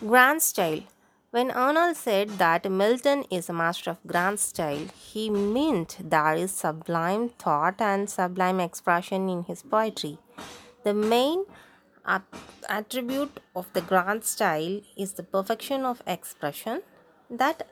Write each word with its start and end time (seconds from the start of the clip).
Grand 0.00 0.42
style. 0.42 0.82
When 1.30 1.50
Arnold 1.50 1.96
said 1.96 2.28
that 2.38 2.70
Milton 2.70 3.24
is 3.30 3.48
a 3.48 3.54
master 3.54 3.92
of 3.92 4.06
grand 4.06 4.38
style, 4.38 4.88
he 4.94 5.30
meant 5.30 5.96
there 5.98 6.34
is 6.34 6.50
sublime 6.50 7.30
thought 7.30 7.80
and 7.80 8.08
sublime 8.10 8.60
expression 8.60 9.30
in 9.30 9.44
his 9.44 9.62
poetry. 9.62 10.18
The 10.84 10.92
main 10.92 11.46
attribute 12.68 13.40
of 13.54 13.72
the 13.72 13.80
grand 13.80 14.24
style 14.24 14.82
is 14.98 15.14
the 15.14 15.22
perfection 15.22 15.86
of 15.86 16.02
expression 16.06 16.82
that 17.30 17.66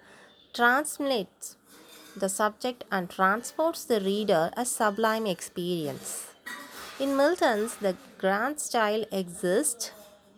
translates 0.54 1.58
the 2.16 2.30
subject 2.30 2.84
and 2.90 3.10
transports 3.10 3.84
the 3.84 4.00
reader 4.00 4.50
a 4.56 4.64
sublime 4.64 5.26
experience. 5.26 6.28
In 6.98 7.18
Milton's, 7.18 7.76
the 7.76 7.96
grand 8.16 8.60
style 8.60 9.04
exists 9.12 9.90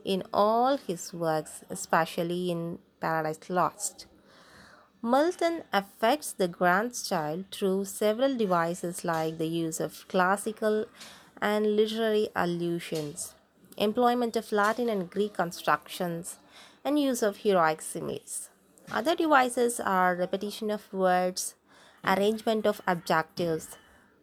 in 0.06 0.22
all 0.32 0.76
his 0.76 1.12
works, 1.12 1.64
especially 1.68 2.50
in 2.50 2.78
Paradise 3.00 3.50
Lost. 3.50 4.06
Milton 5.02 5.64
affects 5.72 6.32
the 6.32 6.48
grand 6.48 6.94
style 6.94 7.44
through 7.50 7.84
several 7.84 8.36
devices 8.36 9.04
like 9.04 9.38
the 9.38 9.48
use 9.48 9.80
of 9.80 10.06
classical 10.08 10.86
and 11.42 11.76
literary 11.76 12.28
allusions, 12.36 13.34
employment 13.76 14.36
of 14.36 14.52
Latin 14.52 14.88
and 14.88 15.10
Greek 15.10 15.34
constructions, 15.34 16.36
and 16.84 16.98
use 16.98 17.22
of 17.22 17.38
heroic 17.38 17.82
similes. 17.82 18.48
Other 18.90 19.16
devices 19.16 19.80
are 19.80 20.14
repetition 20.14 20.70
of 20.70 20.92
words, 20.92 21.56
arrangement 22.04 22.64
of 22.64 22.80
adjectives, 22.86 23.76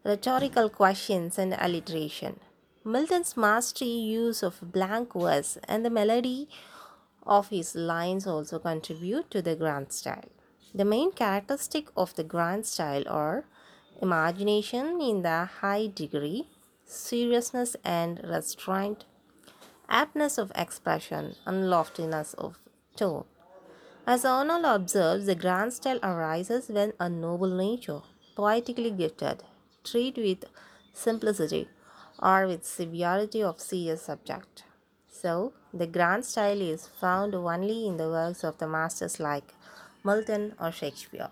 rhetorical 0.05 0.69
questions, 0.69 1.37
and 1.37 1.55
alliteration. 1.59 2.39
Milton's 2.85 3.37
mastery 3.37 3.87
use 3.87 4.43
of 4.43 4.59
blank 4.73 5.13
verse 5.13 5.57
and 5.69 5.85
the 5.85 5.89
melody 5.89 6.49
of 7.25 7.47
his 7.47 7.75
lines 7.75 8.27
also 8.27 8.59
contribute 8.59 9.31
to 9.31 9.41
the 9.41 9.55
grand 9.55 9.93
style. 9.93 10.27
The 10.75 10.83
main 10.83 11.13
characteristic 11.13 11.87
of 11.95 12.13
the 12.15 12.25
grand 12.25 12.65
style 12.65 13.03
are 13.07 13.45
imagination 14.01 14.99
in 14.99 15.21
the 15.21 15.45
high 15.61 15.87
degree, 15.87 16.49
seriousness 16.83 17.77
and 17.85 18.19
restraint, 18.21 19.05
aptness 19.89 20.37
of 20.37 20.51
expression, 20.53 21.35
and 21.45 21.69
loftiness 21.69 22.33
of 22.33 22.59
tone. 22.97 23.23
As 24.05 24.25
Arnold 24.25 24.65
observes, 24.65 25.25
the 25.25 25.35
grand 25.35 25.71
style 25.71 25.99
arises 26.03 26.67
when 26.67 26.91
a 26.99 27.07
noble 27.07 27.47
nature, 27.47 28.01
poetically 28.35 28.91
gifted, 28.91 29.41
treat 29.85 30.17
with 30.17 30.43
simplicity, 30.91 31.69
or 32.23 32.47
with 32.47 32.65
severity 32.65 33.43
of 33.43 33.59
serious 33.59 34.03
subject. 34.03 34.63
So, 35.09 35.53
the 35.73 35.87
grand 35.87 36.25
style 36.25 36.61
is 36.61 36.87
found 36.87 37.35
only 37.35 37.87
in 37.87 37.97
the 37.97 38.09
works 38.09 38.43
of 38.43 38.57
the 38.57 38.67
masters 38.67 39.19
like 39.19 39.53
Milton 40.03 40.55
or 40.59 40.71
Shakespeare. 40.71 41.29